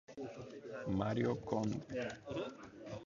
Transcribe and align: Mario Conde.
Mario 0.99 1.31
Conde. 1.47 1.87